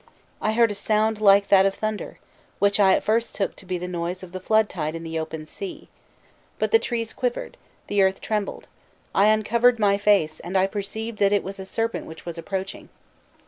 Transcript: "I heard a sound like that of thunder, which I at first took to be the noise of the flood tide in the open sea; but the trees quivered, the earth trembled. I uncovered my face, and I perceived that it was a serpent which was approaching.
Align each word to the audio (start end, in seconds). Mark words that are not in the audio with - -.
"I 0.41 0.53
heard 0.53 0.71
a 0.71 0.73
sound 0.73 1.21
like 1.21 1.49
that 1.49 1.67
of 1.67 1.75
thunder, 1.75 2.17
which 2.57 2.79
I 2.79 2.93
at 2.95 3.03
first 3.03 3.35
took 3.35 3.55
to 3.55 3.67
be 3.67 3.77
the 3.77 3.87
noise 3.87 4.23
of 4.23 4.31
the 4.31 4.39
flood 4.39 4.67
tide 4.67 4.95
in 4.95 5.03
the 5.03 5.19
open 5.19 5.45
sea; 5.45 5.89
but 6.57 6.71
the 6.71 6.79
trees 6.79 7.13
quivered, 7.13 7.55
the 7.85 8.01
earth 8.01 8.19
trembled. 8.19 8.65
I 9.13 9.27
uncovered 9.27 9.77
my 9.77 9.99
face, 9.99 10.39
and 10.39 10.57
I 10.57 10.65
perceived 10.65 11.19
that 11.19 11.33
it 11.33 11.43
was 11.43 11.59
a 11.59 11.67
serpent 11.67 12.07
which 12.07 12.25
was 12.25 12.39
approaching. 12.39 12.89